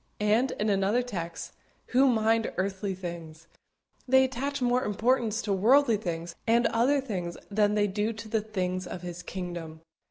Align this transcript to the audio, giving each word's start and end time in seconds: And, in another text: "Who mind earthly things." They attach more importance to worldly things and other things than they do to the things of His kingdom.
And, 0.19 0.49
in 0.53 0.69
another 0.71 1.03
text: 1.03 1.51
"Who 1.89 2.07
mind 2.07 2.51
earthly 2.57 2.95
things." 2.95 3.45
They 4.07 4.23
attach 4.23 4.59
more 4.59 4.83
importance 4.83 5.43
to 5.43 5.53
worldly 5.53 5.97
things 5.97 6.33
and 6.47 6.65
other 6.65 6.99
things 6.99 7.37
than 7.51 7.75
they 7.75 7.85
do 7.85 8.11
to 8.13 8.27
the 8.27 8.41
things 8.41 8.87
of 8.87 9.03
His 9.03 9.21
kingdom. 9.21 9.81